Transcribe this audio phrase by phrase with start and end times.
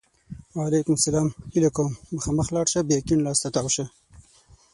[0.57, 1.27] وعلیکم سلام!
[1.53, 1.89] هیله کوم!
[2.15, 2.79] مخامخ لاړ شه!
[2.87, 3.85] بیا کیڼ لاس ته تاو شه!